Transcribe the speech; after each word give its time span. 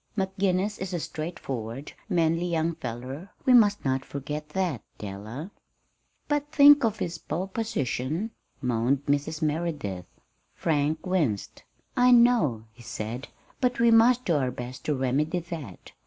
McGinnis 0.17 0.79
is 0.79 0.95
a 0.95 0.99
straightforward, 0.99 1.93
manly 2.09 2.47
young 2.47 2.73
fellow 2.73 3.27
we 3.45 3.53
must 3.53 3.85
not 3.85 4.03
forget 4.03 4.49
that, 4.49 4.81
Della." 4.97 5.51
"But 6.27 6.51
think 6.51 6.83
of 6.83 6.97
his 6.97 7.19
po 7.19 7.45
position," 7.45 8.31
moaned 8.63 9.05
Mrs. 9.05 9.43
Merideth. 9.43 10.07
Frank 10.55 11.05
winced. 11.05 11.61
"I 11.95 12.09
know," 12.11 12.63
he 12.73 12.81
said. 12.81 13.27
"But 13.59 13.79
we 13.79 13.91
must 13.91 14.25
do 14.25 14.37
our 14.37 14.49
best 14.49 14.85
to 14.85 14.95
remedy 14.95 15.37
that. 15.37 15.91